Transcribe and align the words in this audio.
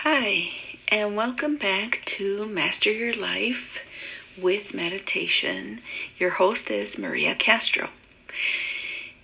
Hi, 0.00 0.50
and 0.88 1.16
welcome 1.16 1.56
back 1.56 2.02
to 2.04 2.46
Master 2.46 2.92
Your 2.92 3.14
Life 3.14 3.78
with 4.40 4.74
Meditation. 4.74 5.80
Your 6.18 6.32
host 6.32 6.70
is 6.70 6.98
Maria 6.98 7.34
Castro. 7.34 7.88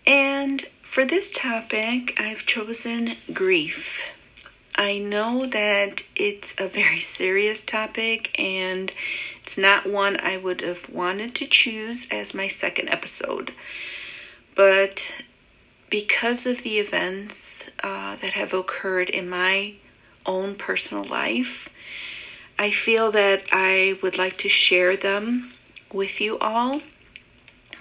And 0.06 0.62
for 0.82 1.04
this 1.04 1.30
topic, 1.30 2.18
I've 2.18 2.46
chosen 2.46 3.16
grief. 3.34 4.02
I 4.74 4.96
know 4.98 5.44
that 5.44 6.04
it's 6.16 6.58
a 6.58 6.68
very 6.68 7.00
serious 7.00 7.62
topic 7.62 8.34
and 8.40 8.94
it's 9.42 9.58
not 9.58 9.86
one 9.86 10.18
I 10.20 10.38
would 10.38 10.62
have 10.62 10.88
wanted 10.88 11.34
to 11.34 11.46
choose 11.46 12.08
as 12.10 12.34
my 12.34 12.48
second 12.48 12.88
episode. 12.88 13.52
But 14.56 15.22
because 15.90 16.46
of 16.46 16.62
the 16.62 16.78
events 16.78 17.68
uh, 17.84 18.16
that 18.16 18.32
have 18.32 18.54
occurred 18.54 19.10
in 19.10 19.28
my 19.28 19.74
own 20.26 20.54
personal 20.54 21.04
life. 21.04 21.68
I 22.58 22.70
feel 22.70 23.10
that 23.12 23.44
I 23.50 23.98
would 24.02 24.18
like 24.18 24.36
to 24.38 24.48
share 24.48 24.96
them 24.96 25.52
with 25.92 26.20
you 26.20 26.38
all 26.38 26.80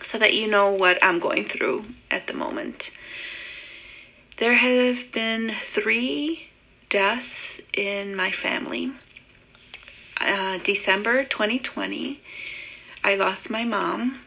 so 0.02 0.18
that 0.18 0.34
you 0.34 0.48
know 0.48 0.72
what 0.72 0.98
I'm 1.02 1.20
going 1.20 1.46
through 1.46 1.86
at 2.10 2.28
the 2.28 2.34
moment. 2.34 2.92
There 4.38 4.56
have 4.56 5.12
been 5.12 5.54
three 5.62 6.48
deaths 6.90 7.62
in 7.74 8.16
my 8.16 8.32
family. 8.32 8.92
Uh, 10.20 10.58
December 10.64 11.24
2020, 11.24 12.20
I 13.04 13.16
lost 13.16 13.50
my 13.50 13.64
mom. 13.64 14.20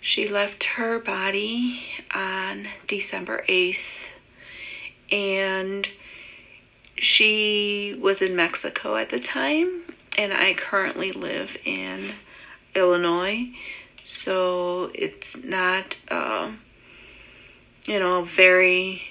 She 0.00 0.28
left 0.28 0.64
her 0.76 0.98
body 0.98 1.82
on 2.14 2.68
December 2.86 3.44
8th, 3.48 4.12
and 5.10 5.88
she 6.96 7.96
was 8.00 8.22
in 8.22 8.36
Mexico 8.36 8.96
at 8.96 9.10
the 9.10 9.20
time, 9.20 9.82
and 10.16 10.32
I 10.32 10.54
currently 10.54 11.12
live 11.12 11.56
in 11.64 12.12
Illinois. 12.74 13.50
So 14.02 14.90
it's 14.94 15.44
not, 15.44 15.96
uh, 16.10 16.52
you 17.86 17.98
know, 17.98 18.22
very 18.22 19.02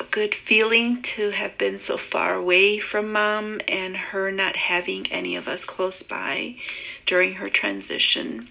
a 0.00 0.04
good 0.04 0.34
feeling 0.34 1.02
to 1.02 1.30
have 1.30 1.58
been 1.58 1.78
so 1.78 1.96
far 1.96 2.34
away 2.34 2.78
from 2.78 3.12
mom 3.12 3.60
and 3.66 3.96
her 3.96 4.30
not 4.30 4.56
having 4.56 5.06
any 5.10 5.34
of 5.34 5.48
us 5.48 5.64
close 5.64 6.02
by 6.02 6.56
during 7.06 7.34
her 7.34 7.48
transition. 7.48 8.48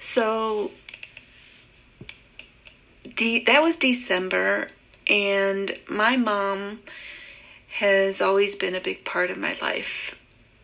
So 0.00 0.72
de- 3.14 3.44
that 3.44 3.62
was 3.62 3.76
December 3.76 4.70
and 5.06 5.76
my 5.88 6.16
mom 6.16 6.80
has 7.78 8.20
always 8.20 8.54
been 8.54 8.74
a 8.74 8.80
big 8.80 9.04
part 9.04 9.30
of 9.30 9.38
my 9.38 9.56
life. 9.60 10.18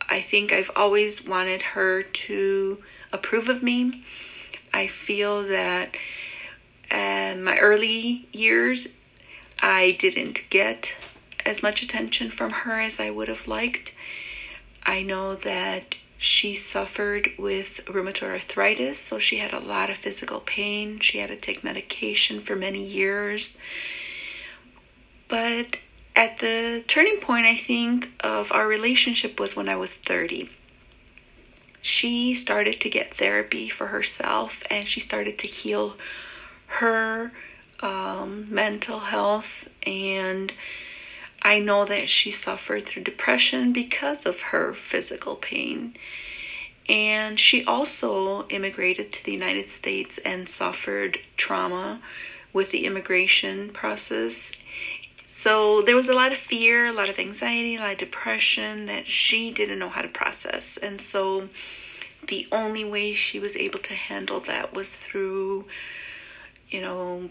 I 0.08 0.20
think 0.20 0.52
I've 0.52 0.70
always 0.76 1.26
wanted 1.26 1.62
her 1.62 2.02
to 2.02 2.82
approve 3.12 3.48
of 3.48 3.62
me. 3.62 4.04
I 4.72 4.86
feel 4.86 5.42
that 5.48 5.94
in 6.90 7.42
my 7.42 7.58
early 7.58 8.28
years, 8.32 8.96
I 9.60 9.96
didn't 9.98 10.48
get 10.50 10.96
as 11.44 11.62
much 11.62 11.82
attention 11.82 12.30
from 12.30 12.50
her 12.50 12.80
as 12.80 13.00
I 13.00 13.10
would 13.10 13.28
have 13.28 13.48
liked. 13.48 13.94
I 14.84 15.02
know 15.02 15.34
that 15.34 15.96
she 16.16 16.56
suffered 16.56 17.30
with 17.38 17.80
rheumatoid 17.86 18.30
arthritis, 18.30 18.98
so 18.98 19.18
she 19.18 19.38
had 19.38 19.52
a 19.52 19.60
lot 19.60 19.90
of 19.90 19.96
physical 19.96 20.40
pain. 20.40 20.98
She 21.00 21.18
had 21.18 21.30
to 21.30 21.36
take 21.36 21.62
medication 21.62 22.40
for 22.40 22.56
many 22.56 22.84
years. 22.84 23.56
But 25.28 25.78
at 26.16 26.38
the 26.38 26.82
turning 26.88 27.20
point, 27.20 27.46
I 27.46 27.54
think, 27.54 28.10
of 28.20 28.50
our 28.50 28.66
relationship 28.66 29.38
was 29.38 29.54
when 29.54 29.68
I 29.68 29.76
was 29.76 29.92
30. 29.92 30.50
She 31.80 32.34
started 32.34 32.80
to 32.80 32.90
get 32.90 33.14
therapy 33.14 33.68
for 33.68 33.88
herself 33.88 34.62
and 34.68 34.86
she 34.86 35.00
started 35.00 35.38
to 35.38 35.46
heal 35.46 35.96
her 36.66 37.32
um, 37.80 38.52
mental 38.52 38.98
health. 39.00 39.68
And 39.86 40.52
I 41.40 41.60
know 41.60 41.84
that 41.84 42.08
she 42.08 42.30
suffered 42.30 42.86
through 42.86 43.04
depression 43.04 43.72
because 43.72 44.26
of 44.26 44.40
her 44.40 44.74
physical 44.74 45.36
pain. 45.36 45.94
And 46.88 47.38
she 47.38 47.64
also 47.64 48.48
immigrated 48.48 49.12
to 49.12 49.24
the 49.24 49.32
United 49.32 49.70
States 49.70 50.18
and 50.24 50.48
suffered 50.48 51.18
trauma 51.36 52.00
with 52.52 52.70
the 52.70 52.86
immigration 52.86 53.68
process 53.68 54.60
so 55.30 55.82
there 55.82 55.94
was 55.94 56.08
a 56.08 56.14
lot 56.14 56.32
of 56.32 56.38
fear, 56.38 56.86
a 56.86 56.92
lot 56.92 57.10
of 57.10 57.18
anxiety, 57.18 57.76
a 57.76 57.80
lot 57.80 57.92
of 57.92 57.98
depression 57.98 58.86
that 58.86 59.06
she 59.06 59.52
didn't 59.52 59.78
know 59.78 59.90
how 59.90 60.00
to 60.00 60.08
process. 60.08 60.78
And 60.78 61.02
so 61.02 61.50
the 62.26 62.48
only 62.50 62.82
way 62.82 63.12
she 63.12 63.38
was 63.38 63.54
able 63.54 63.78
to 63.80 63.92
handle 63.92 64.40
that 64.40 64.72
was 64.72 64.90
through, 64.90 65.66
you 66.70 66.80
know, 66.80 67.28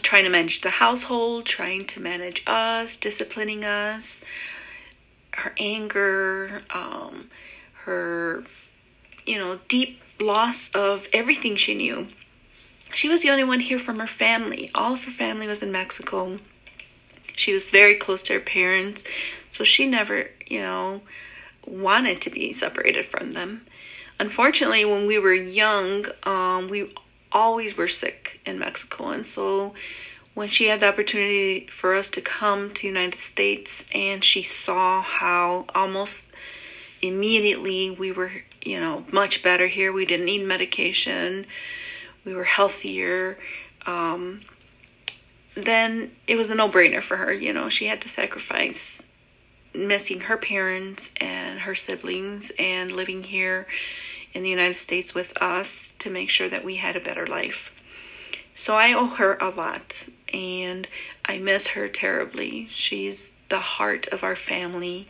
trying 0.00 0.24
to 0.24 0.30
manage 0.30 0.62
the 0.62 0.70
household, 0.70 1.44
trying 1.44 1.86
to 1.88 2.00
manage 2.00 2.42
us, 2.46 2.96
disciplining 2.96 3.62
us, 3.62 4.24
her 5.34 5.54
anger, 5.60 6.62
um, 6.70 7.28
her, 7.84 8.44
you 9.26 9.36
know, 9.36 9.60
deep 9.68 10.00
loss 10.18 10.70
of 10.74 11.08
everything 11.12 11.56
she 11.56 11.74
knew. 11.74 12.08
She 12.94 13.10
was 13.10 13.20
the 13.20 13.28
only 13.28 13.44
one 13.44 13.60
here 13.60 13.78
from 13.78 13.98
her 13.98 14.06
family. 14.06 14.70
All 14.74 14.94
of 14.94 15.04
her 15.04 15.10
family 15.10 15.46
was 15.46 15.62
in 15.62 15.70
Mexico 15.70 16.38
she 17.36 17.52
was 17.52 17.70
very 17.70 17.94
close 17.94 18.22
to 18.22 18.32
her 18.32 18.40
parents, 18.40 19.04
so 19.50 19.62
she 19.62 19.86
never, 19.86 20.30
you 20.46 20.60
know, 20.60 21.02
wanted 21.64 22.20
to 22.22 22.30
be 22.30 22.52
separated 22.52 23.04
from 23.04 23.32
them. 23.32 23.66
Unfortunately, 24.18 24.84
when 24.84 25.06
we 25.06 25.18
were 25.18 25.34
young, 25.34 26.06
um, 26.24 26.68
we 26.68 26.92
always 27.30 27.76
were 27.76 27.88
sick 27.88 28.40
in 28.44 28.58
Mexico, 28.58 29.10
and 29.10 29.26
so 29.26 29.74
when 30.34 30.48
she 30.48 30.68
had 30.68 30.80
the 30.80 30.88
opportunity 30.88 31.66
for 31.68 31.94
us 31.94 32.10
to 32.10 32.20
come 32.20 32.72
to 32.74 32.86
United 32.86 33.18
States, 33.18 33.88
and 33.94 34.24
she 34.24 34.42
saw 34.42 35.02
how 35.02 35.66
almost 35.74 36.30
immediately 37.00 37.90
we 37.90 38.12
were, 38.12 38.32
you 38.62 38.78
know, 38.80 39.04
much 39.12 39.42
better 39.42 39.66
here. 39.66 39.92
We 39.92 40.04
didn't 40.04 40.26
need 40.26 40.46
medication. 40.46 41.46
We 42.24 42.34
were 42.34 42.44
healthier. 42.44 43.38
Um, 43.86 44.42
then 45.56 46.10
it 46.26 46.36
was 46.36 46.50
a 46.50 46.54
no 46.54 46.70
brainer 46.70 47.02
for 47.02 47.16
her. 47.16 47.32
You 47.32 47.52
know, 47.52 47.68
she 47.68 47.86
had 47.86 48.02
to 48.02 48.08
sacrifice 48.08 49.14
missing 49.74 50.20
her 50.20 50.36
parents 50.36 51.12
and 51.20 51.60
her 51.60 51.74
siblings 51.74 52.52
and 52.58 52.92
living 52.92 53.24
here 53.24 53.66
in 54.32 54.42
the 54.42 54.50
United 54.50 54.76
States 54.76 55.14
with 55.14 55.36
us 55.40 55.94
to 55.98 56.10
make 56.10 56.30
sure 56.30 56.48
that 56.48 56.64
we 56.64 56.76
had 56.76 56.96
a 56.96 57.00
better 57.00 57.26
life. 57.26 57.72
So 58.54 58.76
I 58.76 58.92
owe 58.92 59.06
her 59.06 59.36
a 59.38 59.50
lot 59.50 60.08
and 60.32 60.86
I 61.24 61.38
miss 61.38 61.68
her 61.68 61.88
terribly. 61.88 62.68
She's 62.70 63.36
the 63.48 63.60
heart 63.60 64.06
of 64.08 64.22
our 64.22 64.36
family. 64.36 65.08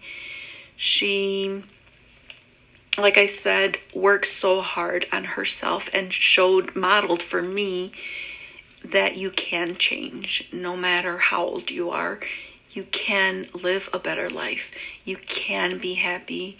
She, 0.77 1.65
like 2.99 3.17
I 3.17 3.27
said, 3.27 3.78
works 3.95 4.31
so 4.31 4.61
hard 4.61 5.07
on 5.13 5.25
herself 5.25 5.89
and 5.93 6.13
showed, 6.13 6.77
modeled 6.77 7.23
for 7.23 7.43
me 7.43 7.93
that 8.84 9.16
you 9.16 9.31
can 9.31 9.76
change 9.76 10.48
no 10.53 10.76
matter 10.76 11.19
how 11.19 11.44
old 11.44 11.70
you 11.70 11.91
are. 11.91 12.20
You 12.70 12.84
can 12.84 13.47
live 13.54 13.88
a 13.92 13.98
better 13.98 14.28
life. 14.28 14.70
You 15.04 15.16
can 15.16 15.78
be 15.78 15.94
happy. 15.94 16.59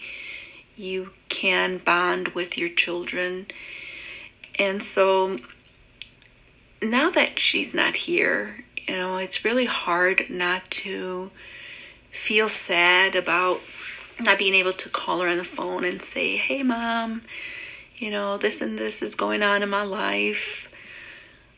You 0.75 1.11
can 1.29 1.77
bond 1.77 2.29
with 2.29 2.57
your 2.57 2.69
children. 2.69 3.47
And 4.57 4.81
so 4.81 5.37
now 6.81 7.09
that 7.11 7.39
she's 7.39 7.73
not 7.73 7.95
here, 7.95 8.63
you 8.87 8.95
know, 8.95 9.17
it's 9.17 9.45
really 9.45 9.65
hard 9.65 10.23
not 10.29 10.69
to 10.71 11.31
feel 12.11 12.49
sad 12.49 13.15
about 13.15 13.59
not 14.19 14.39
being 14.39 14.55
able 14.55 14.73
to 14.73 14.89
call 14.89 15.21
her 15.21 15.27
on 15.27 15.37
the 15.37 15.43
phone 15.43 15.83
and 15.83 16.01
say, 16.01 16.37
hey, 16.37 16.63
mom, 16.63 17.21
you 17.97 18.09
know, 18.09 18.37
this 18.37 18.61
and 18.61 18.77
this 18.77 19.01
is 19.01 19.13
going 19.13 19.43
on 19.43 19.61
in 19.61 19.69
my 19.69 19.83
life 19.83 20.66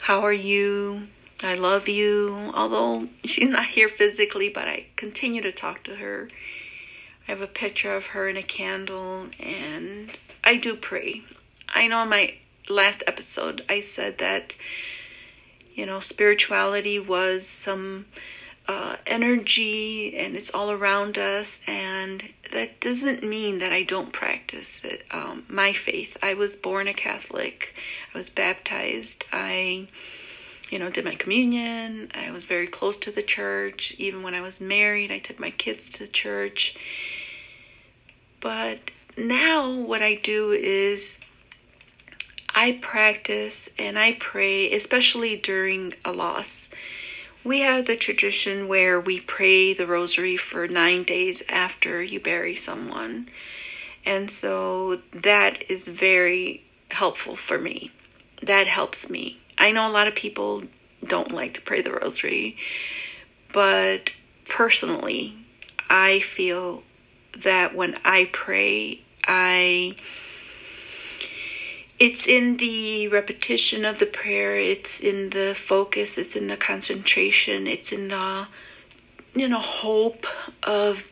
how 0.01 0.22
are 0.22 0.34
you? 0.34 1.07
I 1.42 1.56
love 1.56 1.88
you. 1.88 2.51
Although 2.54 3.10
she's 3.24 3.50
not 3.50 3.68
here 3.68 3.90
physically, 3.90 4.50
but 4.50 4.68
I 4.68 4.88
continue 4.96 5.42
to 5.42 5.51
talk 5.51 5.84
to 5.84 5.96
her. 5.98 6.30
I 7.28 7.31
have 7.31 7.42
a 7.42 7.48
picture 7.48 7.96
of 7.96 8.07
her 8.07 8.28
and 8.28 8.38
a 8.38 8.44
candle, 8.44 9.28
and 9.40 10.12
I 10.44 10.57
do 10.57 10.75
pray. 10.75 11.22
I 11.69 11.88
know 11.88 12.04
in 12.04 12.10
my 12.10 12.36
last 12.69 13.04
episode 13.06 13.63
I 13.69 13.81
said 13.81 14.18
that, 14.18 14.56
you 15.75 15.86
know, 15.86 16.00
spirituality 16.00 17.00
was 17.00 17.48
some 17.48 18.07
uh, 18.68 18.98
energy 19.07 20.16
and 20.18 20.36
it's 20.36 20.54
all 20.54 20.72
around 20.72 21.18
us, 21.18 21.62
and 21.68 22.30
that 22.51 22.80
doesn't 22.80 23.24
mean 23.24 23.60
that 23.60 23.72
I 23.72 23.84
don't 23.84 24.12
practice. 24.12 24.81
Um, 25.12 25.44
my 25.48 25.74
faith. 25.74 26.18
I 26.22 26.34
was 26.34 26.56
born 26.56 26.88
a 26.88 26.94
Catholic. 26.94 27.75
I 28.13 28.18
was 28.18 28.30
baptized. 28.30 29.25
I 29.31 29.88
you 30.69 30.78
know, 30.78 30.90
did 30.90 31.04
my 31.04 31.16
communion. 31.16 32.12
I 32.13 32.31
was 32.31 32.46
very 32.46 32.68
close 32.68 32.98
to 32.98 33.12
the 33.12 33.24
church. 33.24 33.96
Even 33.98 34.22
when 34.22 34.36
I 34.36 34.42
was 34.42 34.62
married, 34.62 35.12
I 35.12 35.19
took 35.19 35.40
my 35.40 35.50
kids 35.50 35.90
to 35.92 36.07
church. 36.07 36.75
But 38.40 38.92
now 39.18 39.72
what 39.72 40.01
I 40.01 40.16
do 40.16 40.51
is 40.51 41.19
I 42.54 42.80
practice 42.81 43.69
and 43.80 43.98
I 43.98 44.13
pray, 44.19 44.72
especially 44.72 45.38
during 45.38 45.96
a 46.06 46.12
loss. 46.12 46.74
We 47.44 47.62
have 47.62 47.86
the 47.86 47.95
tradition 47.95 48.68
where 48.68 49.00
we 49.00 49.21
pray 49.21 49.74
the 49.74 49.88
rosary 49.88 50.36
for 50.36 50.68
nine 50.68 51.03
days 51.03 51.41
after 51.47 52.03
you 52.03 52.19
bury 52.19 52.56
someone. 52.56 53.30
And 54.06 54.30
so 54.30 55.01
that 55.12 55.63
is 55.69 55.88
very 55.88 56.63
helpful 56.91 57.36
for 57.36 57.57
me. 57.57 57.91
That 58.41 58.68
helps 58.68 59.09
me. 59.09 59.39
I 59.57 59.71
know 59.71 59.89
a 59.89 59.91
lot 59.91 60.07
of 60.07 60.15
people 60.15 60.63
don't 61.06 61.31
like 61.31 61.53
to 61.53 61.62
pray 61.62 61.81
the 61.81 61.91
rosary, 61.91 62.57
but 63.53 64.12
personally, 64.47 65.36
I 65.89 66.19
feel 66.19 66.83
that 67.38 67.75
when 67.75 67.95
I 68.03 68.30
pray, 68.31 69.01
I 69.25 69.95
it's 72.00 72.28
in 72.28 72.57
the 72.57 73.07
repetition 73.10 73.86
of 73.86 74.00
the 74.00 74.06
prayer, 74.06 74.56
it's 74.56 75.01
in 75.01 75.31
the 75.31 75.54
focus, 75.56 76.18
it's 76.18 76.36
in 76.36 76.48
the 76.48 76.57
concentration, 76.57 77.68
it's 77.68 77.92
in 77.92 78.07
the 78.07 78.48
you 79.36 79.48
know 79.48 79.60
hope 79.60 80.25
of 80.63 81.10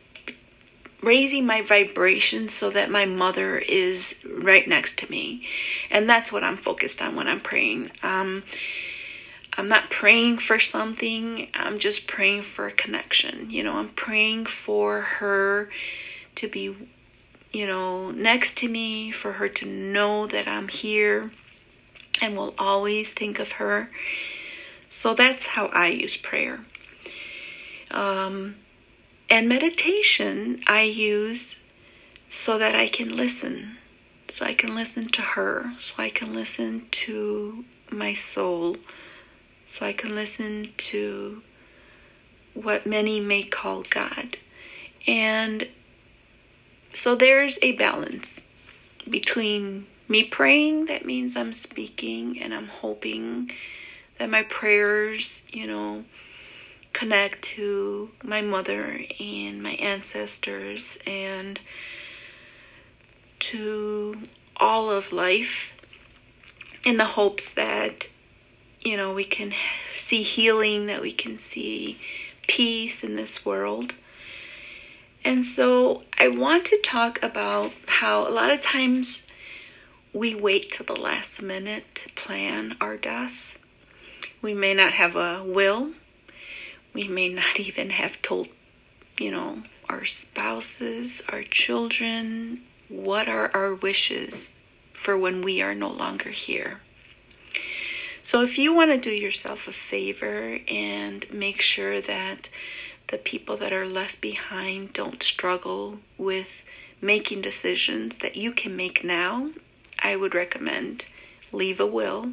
raising 1.02 1.46
my 1.46 1.62
vibration 1.62 2.48
so 2.48 2.70
that 2.70 2.90
my 2.90 3.04
mother 3.04 3.58
is 3.58 4.24
right 4.36 4.66
next 4.66 4.98
to 4.98 5.10
me. 5.10 5.46
And 5.90 6.08
that's 6.08 6.32
what 6.32 6.42
I'm 6.42 6.56
focused 6.56 7.00
on 7.00 7.14
when 7.14 7.28
I'm 7.28 7.40
praying. 7.40 7.90
Um, 8.02 8.42
I'm 9.56 9.68
not 9.68 9.90
praying 9.90 10.38
for 10.38 10.58
something, 10.58 11.48
I'm 11.54 11.78
just 11.78 12.06
praying 12.06 12.42
for 12.42 12.66
a 12.66 12.72
connection. 12.72 13.50
You 13.50 13.64
know, 13.64 13.78
I'm 13.78 13.88
praying 13.88 14.46
for 14.46 15.00
her 15.00 15.68
to 16.36 16.48
be, 16.48 16.76
you 17.52 17.66
know, 17.66 18.10
next 18.10 18.58
to 18.58 18.68
me, 18.68 19.10
for 19.10 19.34
her 19.34 19.48
to 19.48 19.66
know 19.66 20.26
that 20.26 20.46
I'm 20.46 20.68
here 20.68 21.30
and 22.20 22.36
will 22.36 22.54
always 22.58 23.12
think 23.12 23.38
of 23.38 23.52
her. 23.52 23.90
So 24.90 25.14
that's 25.14 25.48
how 25.48 25.66
I 25.66 25.88
use 25.88 26.16
prayer. 26.16 26.60
Um, 27.90 28.56
and 29.30 29.48
meditation, 29.48 30.62
I 30.66 30.82
use 30.82 31.64
so 32.30 32.58
that 32.58 32.74
I 32.74 32.88
can 32.88 33.16
listen. 33.16 33.76
So 34.28 34.44
I 34.44 34.54
can 34.54 34.74
listen 34.74 35.08
to 35.08 35.22
her. 35.22 35.74
So 35.78 36.02
I 36.02 36.10
can 36.10 36.34
listen 36.34 36.86
to 36.90 37.64
my 37.90 38.14
soul. 38.14 38.76
So 39.66 39.86
I 39.86 39.92
can 39.92 40.14
listen 40.14 40.72
to 40.78 41.42
what 42.54 42.86
many 42.86 43.20
may 43.20 43.42
call 43.44 43.84
God. 43.88 44.36
And 45.06 45.68
so 46.98 47.14
there's 47.14 47.58
a 47.62 47.72
balance 47.72 48.48
between 49.08 49.86
me 50.08 50.24
praying, 50.24 50.86
that 50.86 51.04
means 51.04 51.36
I'm 51.36 51.52
speaking 51.52 52.40
and 52.42 52.52
I'm 52.52 52.66
hoping 52.66 53.52
that 54.18 54.28
my 54.28 54.42
prayers, 54.42 55.42
you 55.48 55.66
know, 55.66 56.04
connect 56.92 57.42
to 57.42 58.10
my 58.24 58.42
mother 58.42 59.00
and 59.20 59.62
my 59.62 59.72
ancestors 59.72 60.98
and 61.06 61.60
to 63.38 64.22
all 64.56 64.90
of 64.90 65.12
life 65.12 65.80
in 66.84 66.96
the 66.96 67.04
hopes 67.04 67.52
that 67.54 68.08
you 68.80 68.96
know 68.96 69.14
we 69.14 69.22
can 69.22 69.52
see 69.94 70.22
healing 70.22 70.86
that 70.86 71.00
we 71.00 71.12
can 71.12 71.38
see 71.38 72.00
peace 72.48 73.04
in 73.04 73.14
this 73.14 73.46
world 73.46 73.94
and 75.24 75.44
so 75.44 76.02
i 76.18 76.28
want 76.28 76.64
to 76.64 76.80
talk 76.82 77.22
about 77.22 77.72
how 77.86 78.26
a 78.26 78.30
lot 78.30 78.52
of 78.52 78.60
times 78.60 79.30
we 80.12 80.34
wait 80.34 80.72
to 80.72 80.82
the 80.82 80.96
last 80.96 81.42
minute 81.42 81.84
to 81.94 82.08
plan 82.10 82.76
our 82.80 82.96
death 82.96 83.58
we 84.40 84.54
may 84.54 84.72
not 84.72 84.92
have 84.92 85.16
a 85.16 85.42
will 85.44 85.90
we 86.98 87.06
may 87.06 87.28
not 87.28 87.58
even 87.60 87.90
have 87.90 88.20
told, 88.22 88.48
you 89.18 89.30
know, 89.30 89.62
our 89.88 90.04
spouses, 90.04 91.22
our 91.28 91.42
children, 91.42 92.60
what 92.88 93.28
are 93.28 93.54
our 93.54 93.74
wishes 93.74 94.58
for 94.92 95.16
when 95.16 95.42
we 95.42 95.62
are 95.62 95.74
no 95.74 95.90
longer 95.90 96.30
here. 96.30 96.80
So, 98.22 98.42
if 98.42 98.58
you 98.58 98.74
want 98.74 98.90
to 98.90 98.98
do 98.98 99.14
yourself 99.14 99.68
a 99.68 99.72
favor 99.72 100.58
and 100.68 101.24
make 101.32 101.62
sure 101.62 102.00
that 102.02 102.50
the 103.08 103.18
people 103.18 103.56
that 103.56 103.72
are 103.72 103.86
left 103.86 104.20
behind 104.20 104.92
don't 104.92 105.22
struggle 105.22 105.98
with 106.16 106.64
making 107.00 107.40
decisions 107.40 108.18
that 108.18 108.36
you 108.36 108.52
can 108.52 108.76
make 108.76 109.04
now, 109.04 109.50
I 109.98 110.16
would 110.16 110.34
recommend 110.34 111.06
leave 111.52 111.80
a 111.80 111.86
will, 111.86 112.32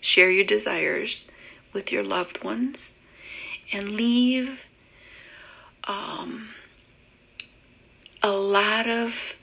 share 0.00 0.30
your 0.30 0.44
desires 0.44 1.30
with 1.72 1.90
your 1.90 2.02
loved 2.02 2.44
ones, 2.44 2.98
and 3.72 3.92
leave 3.92 4.66
um, 5.86 6.50
a 8.22 8.30
lot 8.30 8.88
of 8.88 9.36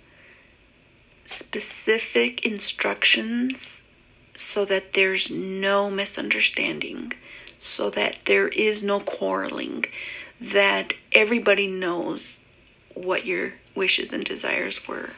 specific 1.23 2.45
instructions 2.45 3.87
so 4.33 4.65
that 4.65 4.93
there's 4.93 5.31
no 5.31 5.89
misunderstanding, 5.89 7.13
so 7.65 7.89
that 7.89 8.17
there 8.25 8.47
is 8.49 8.83
no 8.83 8.99
quarreling, 8.99 9.85
that 10.39 10.93
everybody 11.11 11.67
knows 11.67 12.43
what 12.93 13.25
your 13.25 13.53
wishes 13.73 14.13
and 14.13 14.23
desires 14.23 14.87
were. 14.87 15.09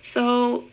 So, 0.00 0.64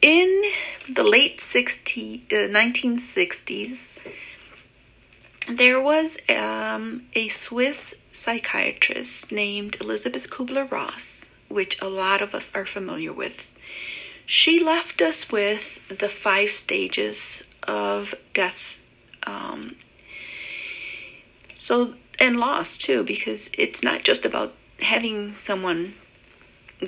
in 0.00 0.42
the 0.88 1.04
late 1.04 1.40
60, 1.40 2.24
uh, 2.30 2.34
1960s, 2.34 3.92
there 5.46 5.80
was 5.80 6.18
um, 6.30 7.02
a 7.14 7.28
Swiss 7.28 8.02
psychiatrist 8.12 9.30
named 9.30 9.76
Elisabeth 9.80 10.30
Kubler 10.30 10.70
Ross, 10.70 11.30
which 11.48 11.80
a 11.82 11.88
lot 11.88 12.22
of 12.22 12.34
us 12.34 12.50
are 12.54 12.66
familiar 12.66 13.12
with. 13.12 13.46
She 14.24 14.62
left 14.62 15.02
us 15.02 15.30
with 15.30 15.86
the 15.88 16.08
five 16.08 16.50
stages 16.50 17.49
of 17.70 18.14
death. 18.34 18.78
Um, 19.26 19.76
so, 21.56 21.94
and 22.18 22.38
loss 22.38 22.76
too, 22.76 23.04
because 23.04 23.50
it's 23.56 23.82
not 23.82 24.02
just 24.02 24.24
about 24.24 24.54
having 24.80 25.34
someone 25.34 25.94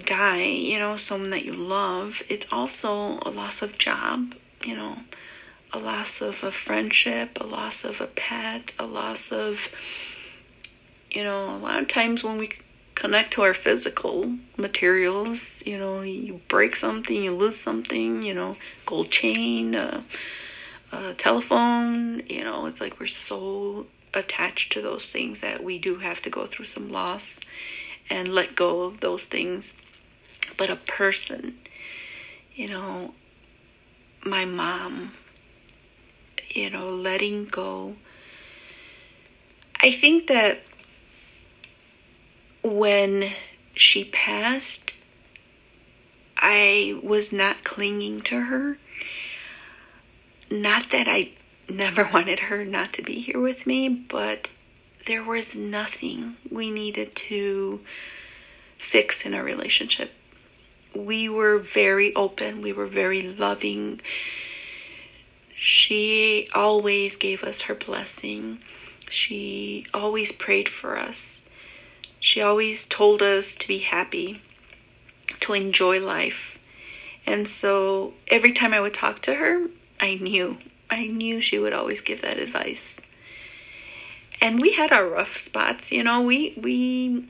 die, 0.06 0.44
you 0.44 0.78
know, 0.78 0.96
someone 0.96 1.30
that 1.30 1.44
you 1.44 1.52
love, 1.52 2.22
it's 2.28 2.50
also 2.52 3.18
a 3.20 3.30
loss 3.30 3.62
of 3.62 3.78
job, 3.78 4.34
you 4.64 4.74
know 4.74 4.98
a 5.72 5.78
loss 5.78 6.20
of 6.20 6.42
a 6.44 6.52
friendship, 6.52 7.38
a 7.40 7.46
loss 7.46 7.84
of 7.84 8.00
a 8.00 8.06
pet, 8.06 8.74
a 8.78 8.84
loss 8.84 9.32
of, 9.32 9.72
you 11.10 11.24
know, 11.24 11.56
a 11.56 11.58
lot 11.58 11.80
of 11.80 11.88
times 11.88 12.22
when 12.22 12.36
we 12.36 12.52
connect 12.94 13.32
to 13.32 13.42
our 13.42 13.54
physical 13.54 14.36
materials, 14.56 15.62
you 15.64 15.78
know, 15.78 16.02
you 16.02 16.40
break 16.48 16.76
something, 16.76 17.22
you 17.22 17.34
lose 17.34 17.56
something, 17.56 18.22
you 18.22 18.34
know, 18.34 18.56
gold 18.84 19.10
chain, 19.10 19.74
uh, 19.74 20.02
uh, 20.92 21.14
telephone, 21.16 22.22
you 22.26 22.44
know, 22.44 22.66
it's 22.66 22.80
like 22.80 23.00
we're 23.00 23.06
so 23.06 23.86
attached 24.14 24.72
to 24.72 24.82
those 24.82 25.10
things 25.10 25.40
that 25.40 25.64
we 25.64 25.78
do 25.78 25.96
have 25.96 26.20
to 26.22 26.30
go 26.30 26.46
through 26.46 26.66
some 26.66 26.90
loss 26.90 27.40
and 28.10 28.28
let 28.28 28.54
go 28.54 28.82
of 28.82 29.00
those 29.00 29.24
things. 29.24 29.74
But 30.56 30.68
a 30.70 30.76
person, 30.76 31.54
you 32.54 32.68
know, 32.68 33.14
my 34.24 34.44
mom, 34.44 35.12
you 36.50 36.68
know, 36.68 36.90
letting 36.90 37.46
go. 37.46 37.96
I 39.80 39.90
think 39.90 40.26
that 40.28 40.62
when 42.62 43.32
she 43.74 44.04
passed, 44.04 44.98
I 46.36 47.00
was 47.02 47.32
not 47.32 47.64
clinging 47.64 48.20
to 48.20 48.42
her. 48.42 48.78
Not 50.60 50.90
that 50.90 51.08
I 51.08 51.30
never 51.68 52.08
wanted 52.12 52.40
her 52.40 52.64
not 52.64 52.92
to 52.94 53.02
be 53.02 53.20
here 53.20 53.40
with 53.40 53.66
me, 53.66 53.88
but 53.88 54.52
there 55.06 55.24
was 55.24 55.56
nothing 55.56 56.36
we 56.50 56.70
needed 56.70 57.16
to 57.16 57.80
fix 58.78 59.24
in 59.24 59.34
our 59.34 59.42
relationship. 59.42 60.12
We 60.94 61.28
were 61.28 61.58
very 61.58 62.14
open, 62.14 62.60
we 62.60 62.72
were 62.72 62.86
very 62.86 63.22
loving 63.22 64.00
she 65.64 66.48
always 66.56 67.16
gave 67.16 67.44
us 67.44 67.62
her 67.62 67.74
blessing. 67.76 68.58
She 69.08 69.86
always 69.94 70.32
prayed 70.32 70.68
for 70.68 70.98
us. 70.98 71.48
She 72.18 72.42
always 72.42 72.84
told 72.84 73.22
us 73.22 73.54
to 73.54 73.68
be 73.68 73.78
happy, 73.78 74.42
to 75.38 75.52
enjoy 75.52 76.04
life. 76.04 76.58
And 77.24 77.46
so 77.46 78.14
every 78.26 78.50
time 78.50 78.74
I 78.74 78.80
would 78.80 78.92
talk 78.92 79.20
to 79.20 79.36
her, 79.36 79.68
I 80.02 80.16
knew 80.16 80.58
I 80.90 81.06
knew 81.06 81.40
she 81.40 81.58
would 81.58 81.72
always 81.72 82.02
give 82.02 82.20
that 82.20 82.36
advice. 82.36 83.00
And 84.42 84.60
we 84.60 84.72
had 84.72 84.92
our 84.92 85.06
rough 85.06 85.36
spots, 85.38 85.92
you 85.92 86.02
know, 86.02 86.20
we 86.20 86.54
we 86.60 87.24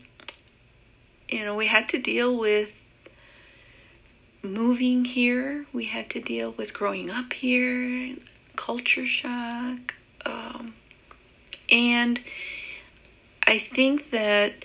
you 1.28 1.44
know, 1.44 1.54
we 1.54 1.66
had 1.66 1.88
to 1.90 1.98
deal 1.98 2.36
with 2.36 2.82
moving 4.42 5.04
here. 5.04 5.66
We 5.72 5.86
had 5.86 6.10
to 6.10 6.20
deal 6.20 6.52
with 6.52 6.74
growing 6.74 7.10
up 7.10 7.32
here, 7.34 8.16
culture 8.56 9.06
shock. 9.06 9.94
Um, 10.26 10.74
and 11.70 12.20
I 13.46 13.58
think 13.58 14.10
that 14.10 14.64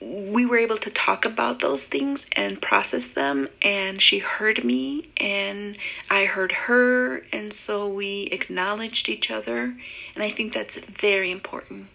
we 0.00 0.46
were 0.46 0.56
able 0.56 0.78
to 0.78 0.90
talk 0.90 1.26
about 1.26 1.60
those 1.60 1.86
things 1.86 2.28
and 2.34 2.62
process 2.62 3.06
them 3.06 3.48
and 3.60 4.00
she 4.00 4.18
heard 4.18 4.64
me 4.64 5.10
and 5.18 5.76
I 6.10 6.24
heard 6.24 6.52
her 6.52 7.18
and 7.32 7.52
so 7.52 7.86
we 7.86 8.24
acknowledged 8.32 9.10
each 9.10 9.30
other 9.30 9.76
and 10.14 10.24
I 10.24 10.30
think 10.30 10.54
that's 10.54 10.78
very 10.78 11.30
important. 11.30 11.88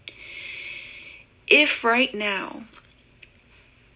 If 1.47 1.83
right 1.83 2.13
now 2.13 2.65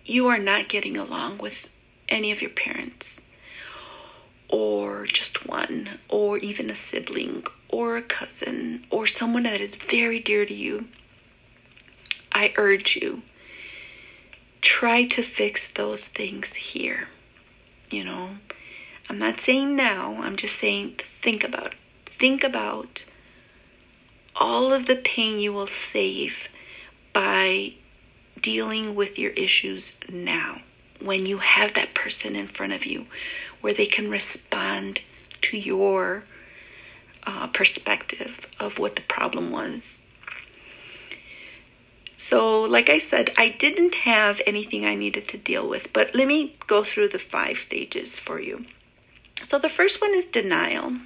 you 0.06 0.28
are 0.28 0.39
not 0.39 0.70
getting 0.70 0.98
along 0.98 1.38
with 1.38 1.70
any 2.08 2.32
of 2.32 2.42
your 2.42 2.51
parents 2.51 3.28
or 4.48 5.06
just 5.06 5.46
one 5.46 6.00
or 6.10 6.39
even 6.39 6.72
a 6.72 6.75
sibling 6.75 7.44
or 7.68 7.96
a 7.96 8.01
cousin 8.01 8.86
or 8.89 9.06
someone 9.06 9.44
that 9.44 9.62
is 9.62 9.75
very 9.75 10.20
dear 10.20 10.48
to 10.48 10.54
you, 10.54 10.88
I 12.32 12.54
urge 12.58 12.96
you 12.96 13.22
try 14.62 15.06
to 15.06 15.22
fix 15.22 15.72
those 15.72 16.08
things 16.08 16.56
here. 16.56 17.10
You 17.89 18.04
know, 18.04 18.30
I'm 19.10 19.20
not 19.20 19.39
saying 19.39 19.75
now, 19.75 20.22
I'm 20.22 20.36
just 20.36 20.56
saying 20.56 20.96
think 21.00 21.44
about 21.44 21.68
it. 21.68 21.78
Think 22.06 22.44
about 22.44 23.06
all 24.36 24.72
of 24.72 24.86
the 24.86 24.96
pain 24.96 25.39
you 25.39 25.54
will 25.54 25.68
save 25.68 26.50
by 27.13 27.74
dealing 28.39 28.96
with 28.96 29.18
your 29.20 29.32
issues 29.32 30.00
now 30.10 30.62
when 31.01 31.25
you 31.25 31.39
have 31.39 31.74
that 31.74 31.94
person 31.94 32.36
in 32.36 32.48
front 32.48 32.74
of 32.74 32.86
you 32.86 33.08
where 33.62 33.74
they 33.74 33.86
can 33.86 34.10
respond 34.10 35.01
to 35.42 35.58
your 35.58 36.24
uh, 37.25 37.48
perspective 37.48 38.48
of 38.60 38.80
what 38.80 38.96
the 38.96 39.01
problem 39.04 39.51
was 39.51 40.06
so, 42.22 42.64
like 42.64 42.90
I 42.90 43.00
said, 43.00 43.32
I 43.38 43.48
didn't 43.48 43.96
have 43.96 44.42
anything 44.46 44.86
I 44.86 44.94
needed 44.94 45.30
to 45.30 45.38
deal 45.38 45.66
with, 45.66 45.94
but 45.94 46.14
let 46.14 46.28
me 46.28 46.54
go 46.68 46.84
through 46.84 47.08
the 47.08 47.18
five 47.18 47.60
stages 47.60 48.20
for 48.20 48.42
you. 48.42 48.66
So, 49.42 49.58
the 49.58 49.70
first 49.70 50.02
one 50.02 50.14
is 50.14 50.26
denial. 50.26 50.98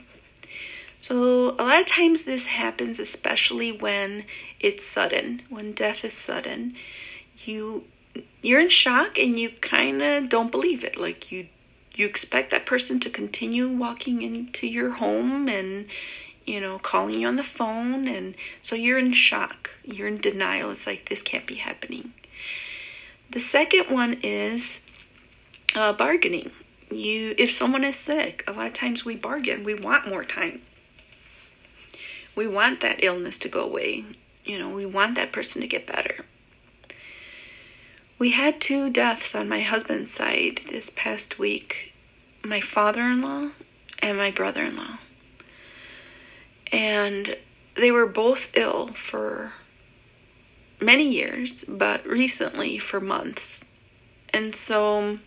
So, 0.98 1.52
a 1.52 1.62
lot 1.62 1.80
of 1.80 1.86
times 1.86 2.26
this 2.26 2.48
happens, 2.48 2.98
especially 3.00 3.72
when 3.72 4.26
it's 4.60 4.84
sudden, 4.84 5.44
when 5.50 5.74
death 5.74 6.04
is 6.04 6.16
sudden. 6.16 6.76
You 7.46 7.84
you're 8.42 8.60
in 8.60 8.70
shock 8.70 9.20
and 9.20 9.38
you 9.38 9.52
kind 9.62 10.02
of 10.02 10.30
don't 10.30 10.52
believe 10.52 10.84
it. 10.84 11.00
Like 11.00 11.32
you 11.32 11.46
you 11.94 12.08
expect 12.08 12.50
that 12.50 12.66
person 12.66 13.00
to 13.02 13.10
continue 13.12 13.70
walking 13.70 14.24
into 14.24 14.66
your 14.66 14.94
home 14.94 15.48
and 15.48 15.86
you 16.46 16.60
know, 16.60 16.80
calling 16.80 17.20
you 17.20 17.28
on 17.28 17.36
the 17.36 17.44
phone. 17.44 18.08
And 18.08 18.36
so 18.62 18.76
you're 18.76 19.00
in 19.00 19.14
shock, 19.14 19.72
you're 19.84 20.08
in 20.08 20.20
denial. 20.20 20.72
It's 20.72 20.88
like, 20.88 21.10
this 21.10 21.22
can't 21.22 21.48
be 21.48 21.56
happening. 21.56 22.14
The 23.30 23.40
second 23.40 23.90
one 23.90 24.20
is 24.22 24.86
uh, 25.76 25.94
bargaining. 25.94 26.52
You, 26.92 27.34
if 27.38 27.52
someone 27.52 27.84
is 27.84 27.96
sick, 27.96 28.44
a 28.48 28.52
lot 28.52 28.68
of 28.68 28.74
times 28.74 29.04
we 29.04 29.16
bargain. 29.16 29.64
We 29.64 29.74
want 29.74 30.08
more 30.08 30.24
time. 30.24 30.62
We 32.36 32.48
want 32.48 32.82
that 32.82 33.04
illness 33.04 33.40
to 33.40 33.50
go 33.50 33.64
away. 33.64 34.06
You 34.44 34.60
know, 34.60 34.70
we 34.70 34.86
want 34.86 35.16
that 35.16 35.32
person 35.32 35.62
to 35.62 35.68
get 35.68 35.88
better. 35.88 36.26
We 38.20 38.32
had 38.32 38.62
two 38.62 38.90
deaths 38.90 39.34
on 39.34 39.50
my 39.50 39.62
husband's 39.62 40.12
side 40.12 40.62
this 40.70 40.92
past 40.96 41.40
week 41.40 41.94
my 42.46 42.60
father 42.60 43.04
in 43.04 43.22
law 43.22 43.50
and 44.00 44.18
my 44.18 44.30
brother 44.30 44.66
in 44.66 44.76
law 44.76 44.98
and 46.74 47.38
they 47.76 47.92
were 47.92 48.08
both 48.08 48.58
ill 48.58 48.88
for 48.88 49.54
many 50.82 51.10
years, 51.10 51.64
but 51.68 52.06
recently 52.06 52.80
for 52.80 53.00
months. 53.00 53.64
And 54.34 54.56
so 54.56 55.20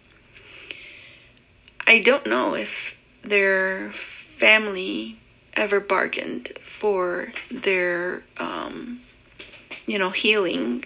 I 1.87 2.01
don't 2.01 2.27
know 2.27 2.55
if 2.55 2.99
their 3.23 3.93
family 3.93 5.19
ever 5.55 5.79
bargained 5.79 6.49
for 6.63 7.33
their, 7.51 8.25
um, 8.37 9.01
you 9.87 9.99
know, 9.99 10.11
healing. 10.11 10.85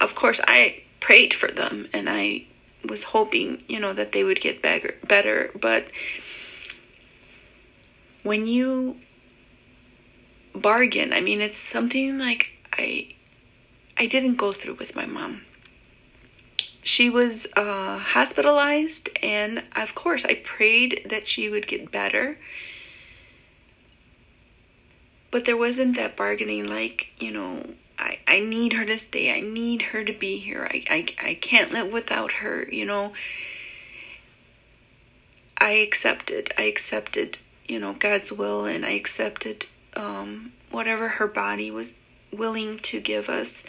Of 0.00 0.14
course, 0.14 0.40
I 0.48 0.82
prayed 1.00 1.34
for 1.34 1.50
them 1.50 1.86
and 1.92 2.08
I 2.08 2.46
was 2.88 3.04
hoping, 3.04 3.62
you 3.68 3.78
know, 3.78 3.92
that 3.92 4.12
they 4.12 4.24
would 4.24 4.40
get 4.40 4.62
better, 4.62 4.94
better. 5.06 5.50
But 5.54 5.88
when 8.22 8.46
you 8.46 8.96
bargain. 10.54 11.12
I 11.12 11.20
mean, 11.20 11.40
it's 11.40 11.58
something 11.58 12.18
like 12.18 12.52
I 12.72 13.14
I 13.96 14.06
didn't 14.06 14.36
go 14.36 14.52
through 14.52 14.74
with 14.74 14.96
my 14.96 15.06
mom. 15.06 15.42
She 16.82 17.10
was 17.10 17.46
uh, 17.56 17.98
hospitalized, 17.98 19.10
and 19.22 19.62
of 19.76 19.94
course, 19.94 20.24
I 20.24 20.34
prayed 20.34 21.06
that 21.08 21.28
she 21.28 21.50
would 21.50 21.66
get 21.66 21.92
better. 21.92 22.38
But 25.30 25.44
there 25.44 25.56
wasn't 25.56 25.96
that 25.96 26.16
bargaining, 26.16 26.66
like, 26.66 27.12
you 27.18 27.30
know, 27.30 27.74
I, 27.98 28.18
I 28.26 28.40
need 28.40 28.72
her 28.72 28.84
to 28.86 28.98
stay. 28.98 29.32
I 29.32 29.40
need 29.40 29.82
her 29.82 30.02
to 30.02 30.12
be 30.12 30.38
here. 30.38 30.66
I, 30.70 30.82
I, 30.90 31.28
I 31.28 31.34
can't 31.34 31.70
live 31.72 31.92
without 31.92 32.32
her, 32.40 32.66
you 32.72 32.84
know. 32.84 33.12
I 35.58 35.72
accepted. 35.72 36.52
I 36.58 36.62
accepted, 36.62 37.38
you 37.66 37.78
know, 37.78 37.92
God's 37.92 38.32
will, 38.32 38.64
and 38.64 38.84
I 38.84 38.92
accepted 38.92 39.66
um, 39.96 40.52
whatever 40.70 41.08
her 41.08 41.26
body 41.26 41.70
was 41.70 41.98
willing 42.32 42.78
to 42.78 43.00
give 43.00 43.28
us. 43.28 43.64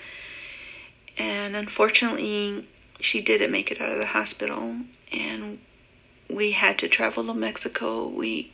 And 1.18 1.56
unfortunately, 1.56 2.68
she 3.00 3.22
didn't 3.22 3.52
make 3.52 3.72
it 3.72 3.82
out 3.82 3.92
of 3.92 4.00
the 4.00 4.08
hospital, 4.08 4.78
and 5.12 5.60
we 6.30 6.52
had 6.52 6.80
to 6.80 6.88
travel 6.88 7.26
to 7.26 7.34
Mexico. 7.34 8.08
We, 8.08 8.52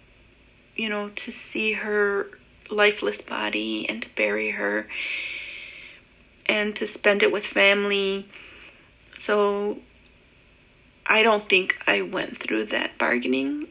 you 0.75 0.89
know, 0.89 1.09
to 1.09 1.31
see 1.31 1.73
her 1.73 2.27
lifeless 2.69 3.21
body 3.21 3.87
and 3.87 4.01
to 4.03 4.15
bury 4.15 4.51
her 4.51 4.87
and 6.45 6.75
to 6.75 6.87
spend 6.87 7.23
it 7.23 7.31
with 7.31 7.45
family. 7.45 8.27
So 9.17 9.79
I 11.05 11.23
don't 11.23 11.47
think 11.47 11.77
I 11.87 12.01
went 12.01 12.37
through 12.37 12.65
that 12.67 12.97
bargaining. 12.97 13.67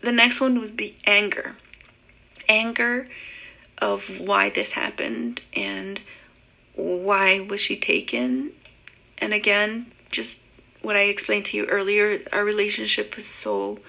The 0.00 0.12
next 0.12 0.40
one 0.40 0.60
would 0.60 0.76
be 0.76 0.96
anger. 1.06 1.56
Anger 2.48 3.08
of 3.78 4.20
why 4.20 4.50
this 4.50 4.72
happened 4.72 5.40
and 5.54 6.00
why 6.74 7.40
was 7.40 7.60
she 7.60 7.76
taken. 7.76 8.52
And 9.18 9.32
again 9.32 9.86
just 10.14 10.42
what 10.80 10.94
i 10.94 11.02
explained 11.02 11.44
to 11.44 11.56
you 11.56 11.66
earlier 11.66 12.20
our 12.32 12.44
relationship 12.44 13.16
was 13.16 13.26
so 13.26 13.80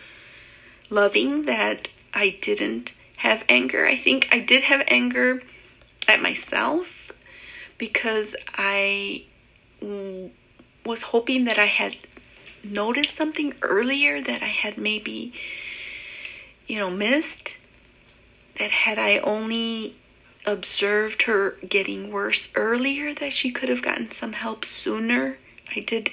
loving 0.89 1.45
that 1.45 1.93
i 2.13 2.37
didn't 2.41 2.93
have 3.17 3.45
anger. 3.47 3.85
I 3.85 3.95
think 3.95 4.27
i 4.31 4.39
did 4.39 4.63
have 4.63 4.83
anger 4.87 5.43
at 6.07 6.21
myself 6.21 7.11
because 7.77 8.35
i 8.55 9.25
was 9.81 11.03
hoping 11.03 11.45
that 11.45 11.59
i 11.59 11.65
had 11.65 11.95
noticed 12.63 13.11
something 13.11 13.53
earlier 13.61 14.21
that 14.21 14.41
i 14.41 14.47
had 14.47 14.77
maybe 14.77 15.33
you 16.67 16.79
know 16.79 16.89
missed 16.89 17.59
that 18.59 18.71
had 18.71 18.97
I 18.97 19.19
only 19.19 19.95
observed 20.45 21.23
her 21.23 21.57
getting 21.67 22.11
worse 22.11 22.51
earlier, 22.55 23.13
that 23.13 23.33
she 23.33 23.51
could 23.51 23.69
have 23.69 23.81
gotten 23.81 24.11
some 24.11 24.33
help 24.33 24.63
sooner. 24.63 25.37
I 25.75 25.79
did, 25.79 26.11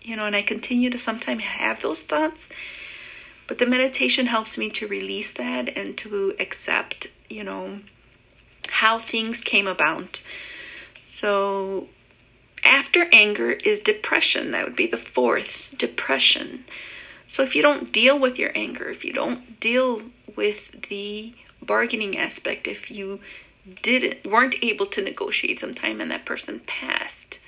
you 0.00 0.16
know, 0.16 0.26
and 0.26 0.36
I 0.36 0.42
continue 0.42 0.90
to 0.90 0.98
sometimes 0.98 1.42
have 1.42 1.82
those 1.82 2.02
thoughts. 2.02 2.52
But 3.46 3.58
the 3.58 3.66
meditation 3.66 4.26
helps 4.26 4.58
me 4.58 4.70
to 4.70 4.88
release 4.88 5.32
that 5.32 5.76
and 5.76 5.96
to 5.98 6.34
accept, 6.40 7.08
you 7.28 7.44
know, 7.44 7.80
how 8.68 8.98
things 8.98 9.40
came 9.40 9.68
about. 9.68 10.24
So 11.04 11.88
after 12.64 13.06
anger 13.12 13.52
is 13.52 13.80
depression. 13.80 14.50
That 14.50 14.64
would 14.64 14.76
be 14.76 14.88
the 14.88 14.96
fourth 14.96 15.76
depression. 15.78 16.64
So 17.28 17.42
if 17.42 17.54
you 17.54 17.62
don't 17.62 17.92
deal 17.92 18.18
with 18.18 18.38
your 18.38 18.50
anger, 18.54 18.88
if 18.88 19.04
you 19.04 19.12
don't 19.12 19.60
deal 19.60 20.02
with 20.34 20.88
the 20.88 21.34
bargaining 21.66 22.16
aspect 22.16 22.66
if 22.66 22.90
you 22.90 23.20
didn't 23.82 24.24
weren't 24.24 24.54
able 24.62 24.86
to 24.86 25.02
negotiate 25.02 25.60
sometime 25.60 26.00
and 26.00 26.10
that 26.10 26.24
person 26.24 26.60
passed 26.66 27.38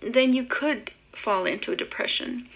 then 0.00 0.32
you 0.32 0.44
could 0.44 0.90
fall 1.12 1.44
into 1.46 1.72
a 1.72 1.76
depression 1.76 2.48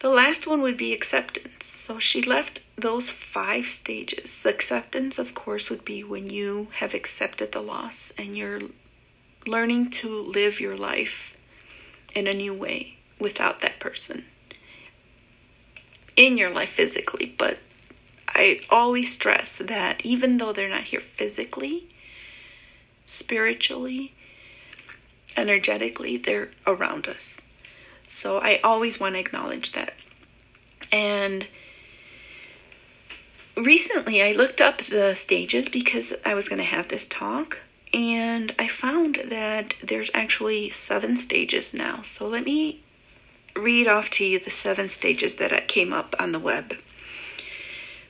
The 0.00 0.10
last 0.10 0.46
one 0.46 0.60
would 0.60 0.76
be 0.76 0.92
acceptance. 0.92 1.64
So 1.66 1.98
she 1.98 2.20
left 2.20 2.60
those 2.76 3.08
five 3.08 3.66
stages. 3.68 4.44
Acceptance, 4.44 5.18
of 5.18 5.34
course, 5.34 5.70
would 5.70 5.84
be 5.84 6.04
when 6.04 6.26
you 6.28 6.68
have 6.80 6.92
accepted 6.94 7.52
the 7.52 7.62
loss 7.62 8.12
and 8.18 8.36
you're 8.36 8.60
learning 9.46 9.90
to 9.90 10.22
live 10.22 10.60
your 10.60 10.76
life 10.76 11.36
in 12.14 12.26
a 12.26 12.34
new 12.34 12.52
way 12.52 12.96
without 13.18 13.60
that 13.60 13.80
person 13.80 14.24
in 16.16 16.36
your 16.36 16.50
life 16.50 16.70
physically. 16.70 17.34
But 17.38 17.58
I 18.34 18.60
always 18.70 19.12
stress 19.12 19.58
that 19.58 20.04
even 20.04 20.38
though 20.38 20.52
they're 20.52 20.68
not 20.68 20.84
here 20.84 21.00
physically, 21.00 21.86
spiritually, 23.06 24.12
energetically, 25.36 26.16
they're 26.16 26.50
around 26.66 27.06
us. 27.06 27.48
So 28.08 28.38
I 28.38 28.60
always 28.62 29.00
want 29.00 29.14
to 29.14 29.20
acknowledge 29.20 29.72
that. 29.72 29.94
And 30.92 31.46
recently 33.56 34.22
I 34.22 34.32
looked 34.32 34.60
up 34.60 34.78
the 34.78 35.14
stages 35.14 35.68
because 35.68 36.14
I 36.24 36.34
was 36.34 36.48
going 36.48 36.60
to 36.60 36.64
have 36.64 36.88
this 36.88 37.06
talk. 37.06 37.58
And 37.92 38.52
I 38.58 38.66
found 38.66 39.20
that 39.28 39.76
there's 39.82 40.10
actually 40.14 40.70
seven 40.70 41.16
stages 41.16 41.72
now. 41.72 42.02
So 42.02 42.26
let 42.26 42.44
me 42.44 42.80
read 43.54 43.86
off 43.86 44.10
to 44.10 44.24
you 44.24 44.40
the 44.40 44.50
seven 44.50 44.88
stages 44.88 45.36
that 45.36 45.68
came 45.68 45.92
up 45.92 46.14
on 46.18 46.32
the 46.32 46.40
web. 46.40 46.74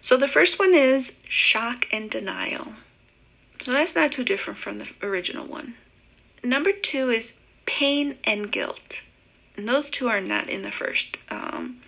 So 0.04 0.18
the 0.18 0.28
first 0.28 0.58
one 0.58 0.74
is 0.74 1.22
shock 1.30 1.86
and 1.90 2.10
denial. 2.10 2.74
So 3.58 3.72
that's 3.72 3.96
not 3.96 4.12
too 4.12 4.22
different 4.22 4.58
from 4.58 4.76
the 4.76 4.90
original 5.02 5.46
one. 5.46 5.76
Number 6.42 6.72
two 6.72 7.08
is 7.08 7.40
pain 7.64 8.18
and 8.22 8.52
guilt. 8.52 9.00
And 9.56 9.66
those 9.66 9.88
two 9.88 10.08
are 10.08 10.20
not 10.20 10.50
in 10.50 10.60
the 10.60 10.70
first 10.70 11.16
um, 11.30 11.78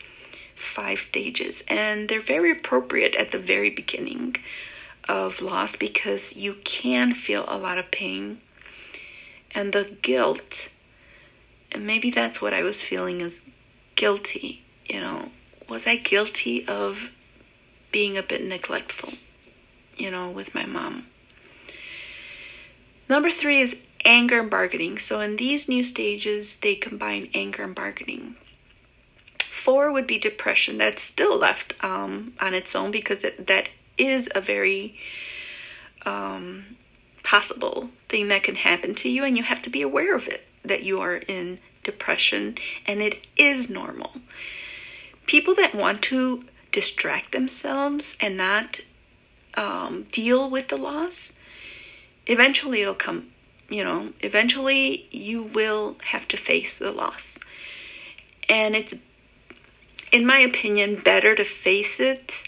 five 0.54 0.99
stages. 0.99 1.62
And 1.68 2.08
they're 2.08 2.23
very 2.23 2.50
appropriate 2.50 3.14
at 3.16 3.32
the 3.32 3.38
very 3.38 3.68
beginning 3.68 4.37
of 5.06 5.42
loss 5.42 5.76
because 5.76 6.38
you 6.38 6.56
can 6.64 7.12
feel 7.12 7.44
a 7.46 7.58
lot 7.58 7.76
of 7.76 7.90
pain. 7.90 8.40
And 9.54 9.75
the 9.75 9.94
guilt, 10.00 10.70
and 11.70 11.87
maybe 11.87 12.11
that's 12.11 12.40
what 12.40 12.54
I 12.54 12.62
was 12.62 12.80
feeling 12.80 13.20
is 13.20 13.44
guilty. 13.94 14.64
You 14.88 15.00
know, 15.02 15.32
was 15.68 15.87
I 15.87 15.96
guilty 15.96 16.66
of 16.66 17.11
being 17.96 18.18
a 18.18 18.22
bit 18.22 18.44
neglectful, 18.44 19.14
you 19.96 20.10
know, 20.10 20.30
with 20.30 20.54
my 20.54 20.66
mom? 20.66 21.06
Number 23.08 23.30
three 23.30 23.58
is 23.58 23.86
anger 24.04 24.38
and 24.38 24.50
bargaining. 24.50 24.98
So 24.98 25.22
in 25.22 25.36
these 25.36 25.66
new 25.66 25.82
stages, 25.82 26.56
they 26.56 26.74
combine 26.74 27.30
anger 27.32 27.62
and 27.62 27.74
bargaining. 27.74 28.36
Four 29.38 29.90
would 29.90 30.06
be 30.06 30.18
depression. 30.18 30.76
That's 30.76 31.00
still 31.00 31.38
left 31.38 31.72
um, 31.82 32.34
on 32.38 32.52
its 32.52 32.76
own 32.76 32.90
because 32.90 33.24
it, 33.24 33.46
that 33.46 33.70
is 33.96 34.28
a 34.34 34.42
very 34.42 34.98
um, 36.04 36.76
possible 37.22 37.88
thing 38.10 38.28
that 38.28 38.42
can 38.42 38.56
happen 38.56 38.94
to 38.96 39.08
you, 39.08 39.24
and 39.24 39.38
you 39.38 39.42
have 39.42 39.62
to 39.62 39.70
be 39.70 39.80
aware 39.80 40.14
of 40.14 40.28
it 40.28 40.46
that 40.62 40.82
you 40.82 41.00
are 41.00 41.16
in 41.16 41.60
depression, 41.82 42.58
and 42.86 43.00
it 43.00 43.26
is 43.38 43.70
normal. 43.70 44.10
People 45.24 45.54
that 45.54 45.74
want 45.74 46.02
to 46.02 46.44
distract 46.76 47.33
themselves 47.33 48.18
and 48.21 48.37
not 48.37 48.80
um, 49.54 50.04
deal 50.12 50.50
with 50.50 50.68
the 50.68 50.76
loss, 50.76 51.40
eventually 52.26 52.83
it'll 52.83 52.95
come 52.95 53.28
you 53.68 53.83
know, 53.83 54.12
eventually 54.21 55.09
you 55.11 55.42
will 55.42 55.97
have 56.11 56.28
to 56.28 56.37
face 56.37 56.78
the 56.78 56.92
loss. 56.92 57.40
And 58.49 58.76
it's, 58.76 58.95
in 60.12 60.25
my 60.25 60.38
opinion, 60.38 61.00
better 61.04 61.35
to 61.35 61.45
face 61.45 61.99
it 61.99 62.42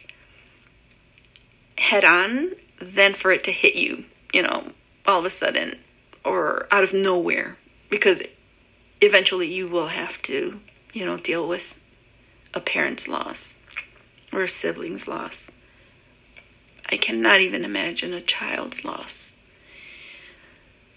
head 1.79 2.05
on 2.05 2.53
than 2.81 3.15
for 3.15 3.33
it 3.33 3.43
to 3.45 3.51
hit 3.51 3.75
you, 3.75 4.05
you 4.33 4.43
know, 4.43 4.73
all 5.07 5.19
of 5.19 5.25
a 5.25 5.31
sudden 5.31 5.77
or 6.25 6.69
out 6.71 6.85
of 6.85 6.93
nowhere. 6.93 7.57
Because 7.91 8.23
eventually 9.01 9.53
you 9.53 9.67
will 9.67 9.89
have 9.89 10.23
to, 10.23 10.61
you 10.93 11.05
know, 11.05 11.17
deal 11.17 11.49
with 11.49 11.81
a 12.55 12.61
parent's 12.61 13.09
loss 13.09 13.59
or 14.33 14.43
a 14.43 14.49
sibling's 14.49 15.09
loss. 15.09 15.61
I 16.91 16.97
cannot 16.97 17.41
even 17.41 17.65
imagine 17.65 18.13
a 18.13 18.21
child's 18.21 18.85
loss. 18.85 19.39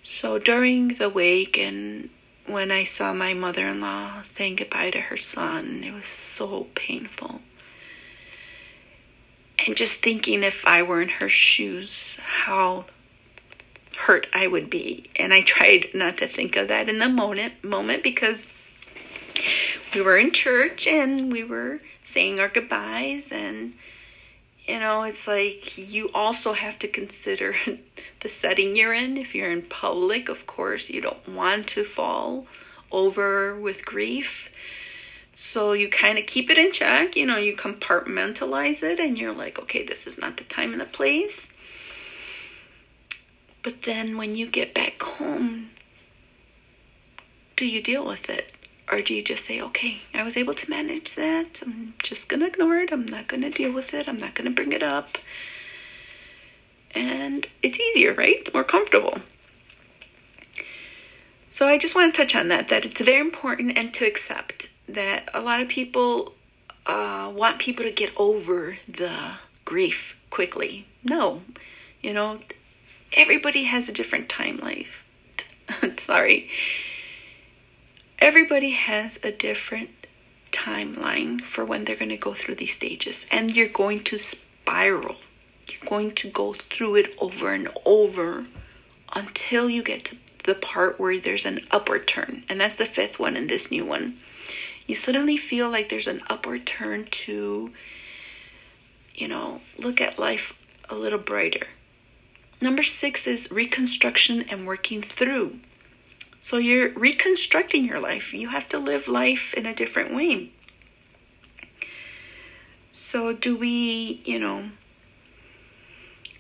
So 0.04 0.40
during 0.40 0.96
the 0.96 1.10
wake 1.10 1.58
and 1.58 2.10
when 2.46 2.72
I 2.72 2.84
saw 2.84 3.14
my 3.14 3.34
mother 3.34 3.68
in 3.68 3.82
law 3.82 4.22
saying 4.24 4.56
goodbye 4.58 4.90
to 4.92 5.02
her 5.02 5.18
son, 5.18 5.84
it 5.84 5.94
was 5.94 6.08
so 6.08 6.68
painful. 6.76 7.42
And 9.66 9.76
just 9.76 9.98
thinking 9.98 10.44
if 10.44 10.66
I 10.66 10.82
were 10.82 11.02
in 11.02 11.10
her 11.10 11.30
shoes, 11.30 12.20
how 12.22 12.86
hurt 14.00 14.28
I 14.34 14.48
would 14.48 14.70
be. 14.70 15.10
And 15.16 15.34
I 15.34 15.42
tried 15.42 15.90
not 15.94 16.18
to 16.18 16.28
think 16.28 16.56
of 16.56 16.68
that 16.70 16.90
in 16.90 17.00
the 17.00 17.10
moment 17.10 17.64
moment 17.64 18.02
because 18.02 18.48
we 19.94 20.02
were 20.02 20.18
in 20.18 20.32
church 20.32 20.88
and 20.88 21.32
we 21.32 21.44
were 21.44 21.80
saying 22.04 22.40
our 22.40 22.50
goodbyes 22.50 23.32
and 23.32 23.74
you 24.68 24.80
know, 24.80 25.04
it's 25.04 25.28
like 25.28 25.78
you 25.78 26.10
also 26.14 26.54
have 26.54 26.78
to 26.80 26.88
consider 26.88 27.56
the 28.20 28.30
setting 28.30 28.76
you're 28.76 28.94
in. 28.94 29.18
If 29.18 29.34
you're 29.34 29.52
in 29.52 29.64
public, 29.64 30.30
of 30.30 30.46
course, 30.46 30.90
you 30.90 31.02
don't 31.02 31.28
want 31.28 31.68
to 31.70 31.84
fall 31.84 32.46
over 32.92 33.60
with 33.60 33.86
grief. 33.86 34.50
So 35.34 35.74
you 35.74 35.90
kind 35.90 36.18
of 36.18 36.28
keep 36.28 36.50
it 36.50 36.58
in 36.58 36.72
check, 36.72 37.16
you 37.16 37.26
know, 37.26 37.38
you 37.38 37.56
compartmentalize 37.56 38.84
it 38.84 39.00
and 39.00 39.18
you're 39.18 39.34
like, 39.34 39.58
okay, 39.58 39.84
this 39.86 40.06
is 40.06 40.20
not 40.20 40.38
the 40.38 40.44
time 40.44 40.72
and 40.72 40.82
the 40.82 40.86
place. 40.86 41.54
But 43.64 43.84
then 43.84 44.18
when 44.18 44.36
you 44.36 44.48
get 44.48 44.74
back 44.74 45.02
home, 45.02 45.72
do 47.56 47.66
you 47.66 47.82
deal 47.82 48.06
with 48.06 48.30
it? 48.30 48.54
Or 48.92 49.02
do 49.02 49.14
you 49.14 49.24
just 49.24 49.46
say, 49.46 49.62
okay, 49.62 50.02
I 50.14 50.22
was 50.24 50.36
able 50.36 50.54
to 50.54 50.70
manage 50.70 51.16
that. 51.16 51.64
I'm 51.66 51.94
just 52.04 52.28
going 52.28 52.42
to 52.42 52.48
ignore 52.48 52.76
it. 52.76 52.92
I'm 52.92 53.06
not 53.06 53.30
going 53.30 53.42
to 53.42 53.50
deal 53.50 53.74
with 53.74 53.94
it. 53.94 54.10
I'm 54.10 54.18
not 54.18 54.36
going 54.36 54.50
to 54.50 54.54
bring 54.54 54.74
it 54.74 54.84
up. 54.84 55.18
And 56.94 57.48
it's 57.64 57.80
easier, 57.80 58.14
right? 58.14 58.36
It's 58.40 58.54
more 58.54 58.66
comfortable. 58.66 59.20
So 61.52 61.68
I 61.68 61.78
just 61.78 61.96
want 61.96 62.14
to 62.14 62.22
touch 62.22 62.36
on 62.36 62.50
that, 62.50 62.68
that 62.68 62.86
it's 62.86 63.00
very 63.00 63.22
important 63.22 63.78
and 63.78 63.94
to 63.94 64.06
accept 64.06 64.70
that 64.90 65.30
a 65.34 65.40
lot 65.40 65.62
of 65.62 65.70
people 65.70 66.34
uh, 66.86 67.32
want 67.34 67.60
people 67.60 67.86
to 67.86 67.92
get 67.92 68.12
over 68.18 68.78
the 68.90 69.36
grief 69.64 70.22
quickly. 70.30 70.86
No, 71.02 71.44
you 72.02 72.14
know, 72.14 72.42
everybody 73.14 73.64
has 73.66 73.88
a 73.88 73.94
different 73.94 74.28
time 74.28 74.58
life. 74.58 75.06
Sorry 75.98 76.50
everybody 78.22 78.72
has 78.72 79.20
a 79.24 79.32
different 79.32 79.90
timeline 80.52 81.42
for 81.42 81.66
when 81.66 81.84
they're 81.84 81.96
going 81.96 82.10
to 82.10 82.18
go 82.18 82.34
through 82.34 82.56
these 82.56 82.76
stages, 82.76 83.28
and 83.32 83.56
you're 83.56 83.68
going 83.68 84.04
to 84.04 84.20
spiral. 84.20 85.16
You're 85.68 85.90
going 85.90 86.14
to 86.16 86.30
go 86.30 86.54
through 86.54 86.96
it 86.98 87.16
over 87.20 87.52
and 87.54 87.68
over 87.84 88.46
until 89.14 89.70
you 89.70 89.84
get 89.84 90.06
to 90.06 90.18
the 90.46 90.56
part 90.56 91.00
where 91.00 91.20
there's 91.20 91.46
an 91.46 91.62
upward 91.72 92.08
turn. 92.08 92.44
And 92.48 92.62
that's 92.62 92.76
the 92.76 92.86
fifth 92.86 93.20
one 93.20 93.36
in 93.36 93.48
this 93.48 93.72
new 93.72 93.86
one. 93.86 94.18
You 94.86 94.96
suddenly 94.96 95.38
feel 95.38 95.70
like 95.70 95.90
there's 95.90 96.08
an 96.08 96.22
upward 96.30 96.66
turn 96.66 97.06
to, 97.06 97.72
you 99.16 99.28
know, 99.28 99.62
look 99.78 100.00
at 100.00 100.20
life 100.20 100.58
a 100.90 100.96
little 100.96 101.20
brighter. 101.20 101.68
Number 102.60 102.84
six 102.84 103.26
is 103.26 103.52
reconstruction 103.52 104.44
and 104.50 104.68
working 104.68 105.02
through. 105.02 105.60
So 106.42 106.58
you're 106.58 106.90
reconstructing 106.90 107.86
your 107.86 108.00
life. 108.00 108.34
You 108.34 108.50
have 108.50 108.68
to 108.70 108.80
live 108.80 109.08
life 109.08 109.54
in 109.54 109.68
a 109.68 109.76
different 109.76 110.12
way. 110.12 110.50
So, 112.92 113.32
do 113.32 113.56
we, 113.56 114.24
you 114.26 114.40
know, 114.40 114.72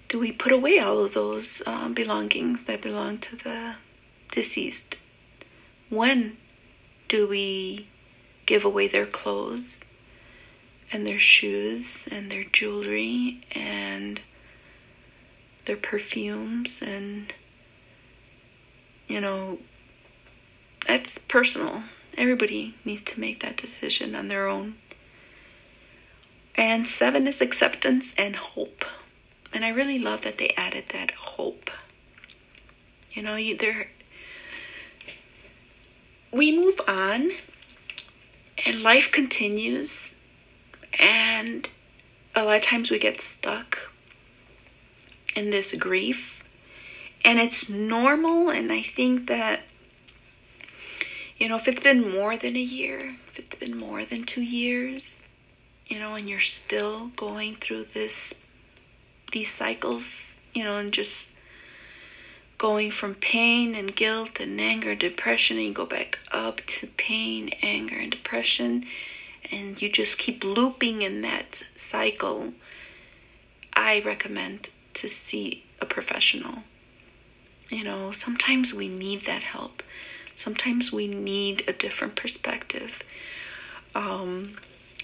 do 0.10 0.20
we 0.20 0.32
put 0.32 0.52
away 0.52 0.80
all 0.80 1.06
of 1.06 1.14
those 1.14 1.62
um, 1.68 1.94
belongings 1.94 2.64
that 2.64 2.82
belong 2.82 3.20
to 3.20 3.36
the 3.36 3.76
deceased? 4.32 4.98
When 5.90 6.36
do 7.08 7.28
we 7.28 7.86
give 8.48 8.66
away 8.66 8.88
their 8.88 9.06
clothes 9.06 9.94
and 10.92 11.06
their 11.06 11.20
shoes 11.20 12.10
and 12.12 12.32
their 12.32 12.44
jewelry 12.44 13.42
and 13.52 14.20
their 15.66 15.78
perfumes 15.78 16.82
and, 16.82 17.32
you 19.08 19.22
know, 19.22 19.60
that's 20.88 21.18
personal. 21.18 21.84
Everybody 22.18 22.76
needs 22.84 23.04
to 23.04 23.20
make 23.20 23.40
that 23.42 23.58
decision 23.58 24.16
on 24.16 24.28
their 24.28 24.48
own. 24.48 24.76
And 26.56 26.88
seven 26.88 27.28
is 27.28 27.42
acceptance 27.42 28.16
and 28.18 28.36
hope. 28.36 28.86
And 29.54 29.66
I 29.66 29.70
really 29.70 30.00
love 30.00 30.22
that 30.24 30.38
they 30.38 30.54
added 30.58 30.86
that 30.94 31.12
hope. 31.12 31.70
You 33.12 33.24
know, 33.24 33.36
you 33.36 33.58
there 33.58 33.90
we 36.32 36.56
move 36.56 36.80
on 36.88 37.32
And 38.66 38.82
life 38.84 39.12
continues, 39.12 40.20
and 41.00 41.68
a 42.36 42.44
lot 42.44 42.58
of 42.58 42.62
times 42.62 42.92
we 42.92 43.00
get 43.00 43.22
stuck 43.22 43.92
in 45.36 45.50
this 45.50 45.76
grief, 45.76 46.44
and 47.26 47.40
it's 47.40 47.68
normal. 47.70 48.50
And 48.50 48.72
I 48.72 48.82
think 48.82 49.28
that, 49.28 49.64
you 51.42 51.50
know, 51.50 51.56
if 51.56 51.68
it's 51.68 51.82
been 51.82 52.08
more 52.08 52.38
than 52.38 52.56
a 52.56 52.62
year, 52.62 53.16
if 53.28 53.40
it's 53.40 53.56
been 53.56 53.76
more 53.76 54.06
than 54.06 54.24
two 54.26 54.44
years, 54.44 55.24
you 55.88 55.98
know, 55.98 56.14
and 56.14 56.30
you're 56.30 56.40
still 56.40 57.08
going 57.16 57.56
through 57.56 57.86
this, 57.86 58.46
these 59.32 59.50
cycles, 59.50 60.40
you 60.54 60.64
know, 60.64 60.78
and 60.78 60.94
just 60.94 61.32
going 62.60 62.92
from 62.92 63.16
pain 63.16 63.74
and 63.74 63.96
guilt 63.96 64.40
and 64.40 64.62
anger, 64.62 64.94
depression, 64.94 65.58
and 65.58 65.66
you 65.66 65.74
go 65.74 65.88
back 65.88 66.20
up 66.32 66.62
to 66.68 66.86
pain, 66.86 67.50
anger, 67.64 67.96
and 67.96 68.12
depression, 68.12 68.86
and 69.52 69.82
you 69.82 69.92
just 69.92 70.20
keep 70.20 70.44
looping 70.44 71.02
in 71.02 71.24
that 71.24 71.64
cycle, 71.76 72.54
I 73.76 74.00
recommend 74.06 74.70
to 74.94 75.10
see 75.10 75.64
a 75.80 75.88
professional. 75.88 76.60
You 77.72 77.84
know, 77.84 78.12
sometimes 78.12 78.76
we 78.76 78.88
need 78.88 79.26
that 79.26 79.42
help. 79.42 79.82
Sometimes 80.42 80.92
we 80.92 81.08
need 81.08 81.64
a 81.68 81.74
different 81.74 82.16
perspective. 82.16 83.04
Um, 83.94 84.56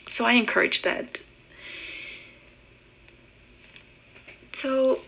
so 0.08 0.26
I 0.26 0.34
encourage 0.34 0.82
that. 0.82 1.22
So 4.54 5.02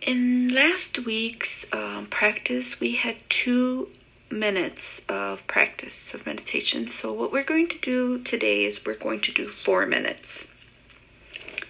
in 0.00 0.48
last 0.54 1.04
week's 1.04 1.66
um, 1.72 2.06
practice, 2.06 2.78
we 2.78 2.94
had 2.96 3.16
two 3.28 3.88
minutes 4.30 5.02
of 5.08 5.46
practice 5.46 6.14
of 6.14 6.26
meditation. 6.26 6.86
So, 6.88 7.12
what 7.12 7.32
we're 7.32 7.44
going 7.44 7.68
to 7.68 7.78
do 7.78 8.22
today 8.22 8.64
is 8.64 8.84
we're 8.84 8.94
going 8.94 9.20
to 9.22 9.32
do 9.32 9.48
four 9.48 9.86
minutes. 9.86 10.52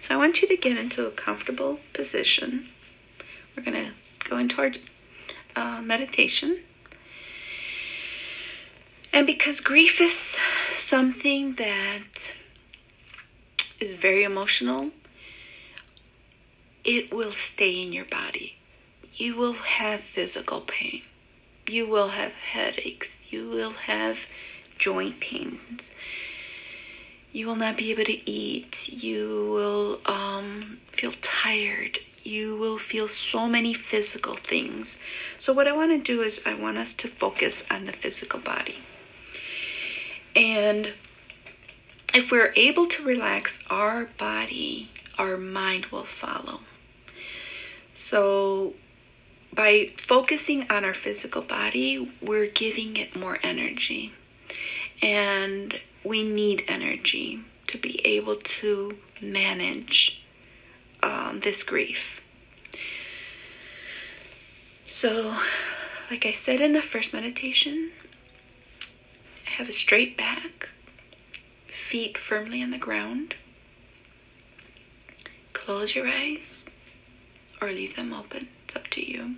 So, 0.00 0.14
I 0.14 0.18
want 0.18 0.42
you 0.42 0.48
to 0.48 0.56
get 0.56 0.76
into 0.76 1.06
a 1.06 1.10
comfortable 1.10 1.80
position. 1.92 2.66
We're 3.56 3.62
going 3.62 3.84
to 3.84 3.92
go 4.28 4.36
into 4.38 4.60
our 4.60 4.72
uh, 5.54 5.80
meditation. 5.82 6.60
And 9.14 9.28
because 9.28 9.60
grief 9.60 10.00
is 10.00 10.36
something 10.72 11.54
that 11.54 12.34
is 13.78 13.94
very 13.94 14.24
emotional, 14.24 14.90
it 16.82 17.12
will 17.12 17.30
stay 17.30 17.80
in 17.80 17.92
your 17.92 18.06
body. 18.06 18.56
You 19.14 19.36
will 19.36 19.52
have 19.52 20.00
physical 20.00 20.62
pain. 20.62 21.02
You 21.68 21.88
will 21.88 22.08
have 22.08 22.32
headaches. 22.32 23.24
You 23.30 23.48
will 23.48 23.74
have 23.86 24.26
joint 24.78 25.20
pains. 25.20 25.94
You 27.30 27.46
will 27.46 27.54
not 27.54 27.76
be 27.76 27.92
able 27.92 28.06
to 28.06 28.28
eat. 28.28 28.88
You 28.88 29.48
will 29.52 30.12
um, 30.12 30.78
feel 30.88 31.12
tired. 31.22 32.00
You 32.24 32.56
will 32.56 32.78
feel 32.78 33.06
so 33.06 33.46
many 33.46 33.74
physical 33.74 34.34
things. 34.34 35.00
So, 35.38 35.52
what 35.52 35.68
I 35.68 35.72
want 35.72 35.92
to 35.92 36.02
do 36.02 36.22
is, 36.22 36.42
I 36.44 36.54
want 36.54 36.78
us 36.78 36.94
to 36.94 37.06
focus 37.06 37.64
on 37.70 37.84
the 37.84 37.92
physical 37.92 38.40
body. 38.40 38.78
And 40.36 40.92
if 42.14 42.30
we're 42.30 42.52
able 42.56 42.86
to 42.86 43.04
relax 43.04 43.64
our 43.70 44.06
body, 44.18 44.90
our 45.18 45.36
mind 45.36 45.86
will 45.86 46.04
follow. 46.04 46.60
So, 47.94 48.74
by 49.52 49.92
focusing 49.96 50.68
on 50.68 50.84
our 50.84 50.94
physical 50.94 51.42
body, 51.42 52.10
we're 52.20 52.46
giving 52.46 52.96
it 52.96 53.14
more 53.14 53.38
energy. 53.42 54.12
And 55.00 55.80
we 56.02 56.28
need 56.28 56.64
energy 56.66 57.40
to 57.68 57.78
be 57.78 58.04
able 58.04 58.36
to 58.36 58.98
manage 59.20 60.22
um, 61.02 61.40
this 61.40 61.62
grief. 61.62 62.20
So, 64.84 65.36
like 66.10 66.26
I 66.26 66.32
said 66.32 66.60
in 66.60 66.72
the 66.72 66.82
first 66.82 67.12
meditation, 67.12 67.90
have 69.54 69.68
a 69.68 69.72
straight 69.72 70.16
back, 70.16 70.70
feet 71.68 72.18
firmly 72.18 72.60
on 72.60 72.70
the 72.70 72.78
ground. 72.78 73.36
Close 75.52 75.94
your 75.94 76.08
eyes 76.08 76.74
or 77.62 77.70
leave 77.70 77.94
them 77.94 78.12
open. 78.12 78.48
It's 78.64 78.74
up 78.74 78.88
to 78.88 79.08
you. 79.08 79.36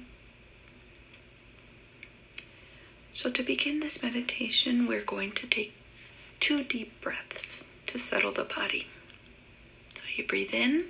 So, 3.13 3.31
to 3.31 3.43
begin 3.43 3.81
this 3.81 4.03
meditation, 4.03 4.87
we're 4.87 5.05
going 5.05 5.33
to 5.33 5.47
take 5.47 5.75
two 6.41 6.65
deep 6.65 6.99
breaths 7.03 7.71
to 7.87 7.99
settle 7.99 8.33
the 8.33 8.45
body. 8.45 8.87
So, 9.95 10.05
you 10.17 10.27
breathe 10.27 10.55
in 10.55 10.87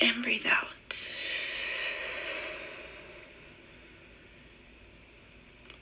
and 0.00 0.22
breathe 0.22 0.46
out. 0.46 0.68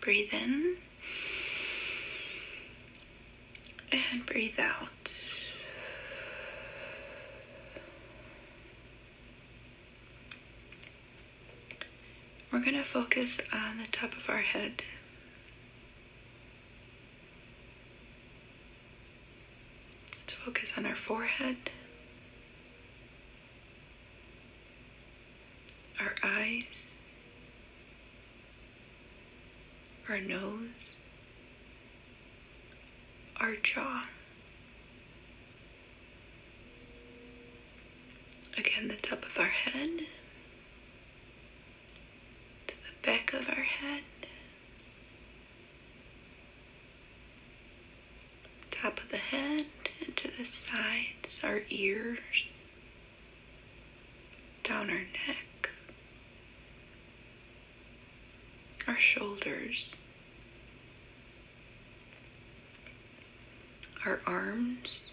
Breathe 0.00 0.32
in 0.32 0.76
and 3.92 4.24
breathe 4.26 4.58
out. 4.58 5.16
We're 12.50 12.60
going 12.60 12.74
to 12.74 12.82
focus 12.82 13.40
on 13.52 13.78
the 13.78 13.86
top 13.92 14.12
of 14.14 14.28
our 14.30 14.38
head. 14.38 14.82
Let's 20.16 20.32
focus 20.32 20.72
on 20.76 20.86
our 20.86 20.94
forehead, 20.94 21.56
our 26.00 26.14
eyes, 26.22 26.94
our 30.08 30.20
nose, 30.20 30.96
our 33.40 33.54
jaw. 33.56 34.04
Again, 38.56 38.88
the 38.88 38.96
top 38.96 39.24
of 39.24 39.38
our 39.38 39.44
head 39.46 40.00
to 42.66 42.74
the 42.74 43.06
back 43.06 43.32
of 43.32 43.48
our 43.48 43.62
head, 43.64 44.02
top 48.70 48.98
of 48.98 49.10
the 49.10 49.16
head, 49.18 49.66
and 50.04 50.16
to 50.16 50.28
the 50.36 50.44
sides, 50.44 51.42
our 51.44 51.60
ears, 51.70 52.48
down 54.64 54.90
our 54.90 54.96
neck, 55.26 55.47
our 58.98 59.02
shoulders, 59.02 59.94
our 64.04 64.20
arms, 64.26 65.12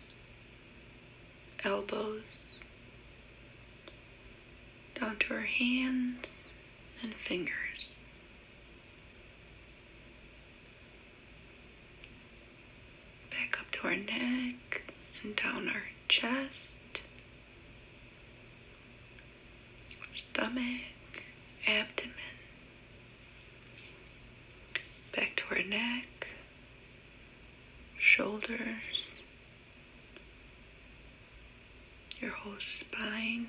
elbows, 1.64 2.54
down 5.00 5.16
to 5.20 5.36
our 5.36 5.42
hands 5.42 6.48
and 7.04 7.14
fingers. 7.14 7.96
Back 13.30 13.60
up 13.60 13.70
to 13.70 13.88
our 13.88 13.96
neck 13.96 14.94
and 15.22 15.36
down 15.36 15.70
our 15.70 15.84
chest, 16.08 16.80
our 20.02 20.18
stomach, 20.18 20.82
abdomen, 21.68 22.16
back 25.16 25.34
to 25.38 25.44
our 25.55 25.55
neck, 25.70 26.30
shoulders, 27.98 29.24
your 32.20 32.32
whole 32.32 32.60
spine, 32.60 33.48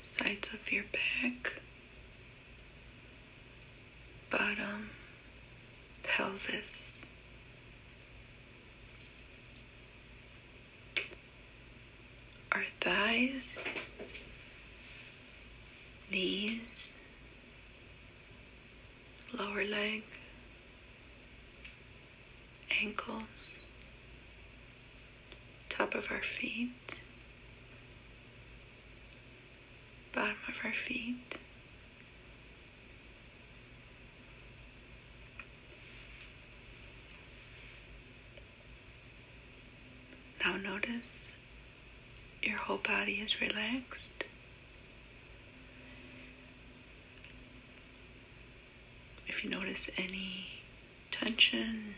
sides 0.00 0.52
of 0.52 0.72
your 0.72 0.84
back, 0.92 1.60
bottom, 4.30 4.90
pelvis. 6.02 7.06
our 12.52 12.64
thighs, 12.80 13.64
knees, 16.12 17.02
lower 19.36 19.64
leg, 19.64 20.04
ankles, 22.82 23.60
top 25.68 25.94
of 25.94 26.10
our 26.10 26.22
feet, 26.22 27.02
bottom 30.12 30.36
of 30.48 30.60
our 30.64 30.72
feet. 30.72 31.38
Now 40.44 40.56
notice 40.56 41.32
your 42.42 42.58
whole 42.58 42.76
body 42.78 43.14
is 43.14 43.40
relaxed. 43.40 44.24
If 49.26 49.42
you 49.42 49.50
notice 49.50 49.90
any 49.96 50.62
tension, 51.10 51.94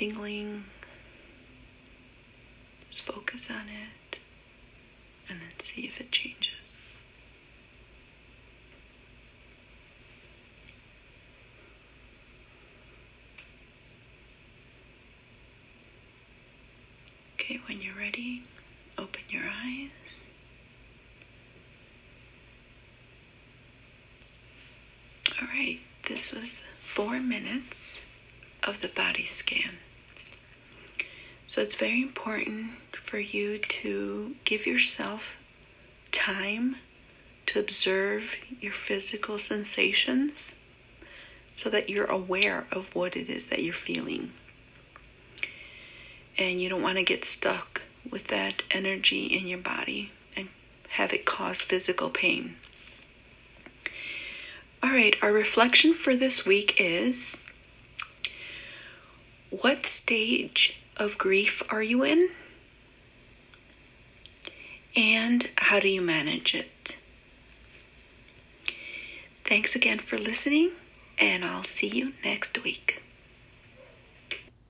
tingling, 0.00 0.64
just 2.88 3.02
focus 3.02 3.50
on 3.50 3.66
it 3.68 4.18
and 5.28 5.38
then 5.42 5.50
see 5.58 5.82
if 5.82 6.00
it 6.00 6.10
changes. 6.10 6.80
Okay, 17.34 17.60
when 17.68 17.82
you're 17.82 17.94
ready, 17.94 18.44
open 18.96 19.20
your 19.28 19.44
eyes. 19.44 20.18
All 25.42 25.48
right, 25.48 25.80
this 26.08 26.32
was 26.32 26.64
four 26.78 27.20
minutes 27.20 28.00
of 28.66 28.80
the 28.80 28.88
body 28.88 29.26
scan. 29.26 29.74
So 31.50 31.60
it's 31.60 31.74
very 31.74 32.00
important 32.00 32.74
for 32.92 33.18
you 33.18 33.58
to 33.58 34.36
give 34.44 34.68
yourself 34.68 35.36
time 36.12 36.76
to 37.46 37.58
observe 37.58 38.36
your 38.60 38.72
physical 38.72 39.36
sensations 39.40 40.60
so 41.56 41.68
that 41.68 41.90
you're 41.90 42.06
aware 42.06 42.68
of 42.70 42.94
what 42.94 43.16
it 43.16 43.28
is 43.28 43.48
that 43.48 43.64
you're 43.64 43.74
feeling. 43.74 44.30
And 46.38 46.62
you 46.62 46.68
don't 46.68 46.82
want 46.82 46.98
to 46.98 47.02
get 47.02 47.24
stuck 47.24 47.82
with 48.08 48.28
that 48.28 48.62
energy 48.70 49.24
in 49.24 49.48
your 49.48 49.58
body 49.58 50.12
and 50.36 50.50
have 50.90 51.12
it 51.12 51.26
cause 51.26 51.60
physical 51.60 52.10
pain. 52.10 52.58
All 54.84 54.90
right, 54.90 55.16
our 55.20 55.32
reflection 55.32 55.94
for 55.94 56.14
this 56.14 56.46
week 56.46 56.76
is 56.78 57.44
what 59.50 59.84
stage 59.84 60.80
of 60.96 61.18
grief 61.18 61.62
are 61.70 61.82
you 61.82 62.02
in? 62.04 62.30
And 64.96 65.48
how 65.56 65.80
do 65.80 65.88
you 65.88 66.00
manage 66.02 66.54
it? 66.54 66.96
Thanks 69.44 69.74
again 69.74 69.98
for 69.98 70.18
listening, 70.18 70.72
and 71.18 71.44
I'll 71.44 71.64
see 71.64 71.88
you 71.88 72.12
next 72.22 72.62
week. 72.62 72.99